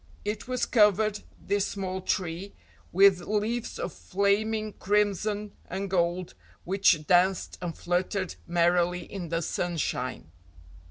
[0.25, 2.55] It was covered, this small tree,
[2.91, 10.31] with leaves of flaming crimson and gold which danced and fluttered merrily in the sunshine.